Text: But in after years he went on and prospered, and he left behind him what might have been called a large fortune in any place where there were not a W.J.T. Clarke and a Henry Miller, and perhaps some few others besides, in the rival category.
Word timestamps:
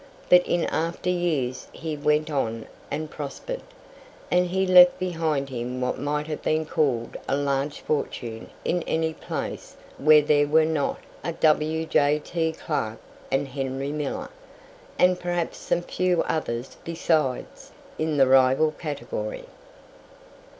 But 0.29 0.43
in 0.47 0.63
after 0.65 1.11
years 1.11 1.67
he 1.71 1.95
went 1.95 2.31
on 2.31 2.65
and 2.89 3.11
prospered, 3.11 3.61
and 4.31 4.47
he 4.47 4.65
left 4.65 4.97
behind 4.97 5.49
him 5.49 5.79
what 5.79 5.99
might 5.99 6.25
have 6.25 6.41
been 6.41 6.65
called 6.65 7.15
a 7.27 7.37
large 7.37 7.81
fortune 7.81 8.49
in 8.65 8.81
any 8.87 9.13
place 9.13 9.75
where 9.99 10.23
there 10.23 10.47
were 10.47 10.65
not 10.65 10.97
a 11.23 11.33
W.J.T. 11.33 12.53
Clarke 12.53 12.97
and 13.31 13.45
a 13.45 13.49
Henry 13.51 13.91
Miller, 13.91 14.29
and 14.97 15.19
perhaps 15.19 15.59
some 15.59 15.83
few 15.83 16.23
others 16.23 16.77
besides, 16.83 17.71
in 17.99 18.17
the 18.17 18.25
rival 18.25 18.71
category. 18.71 19.43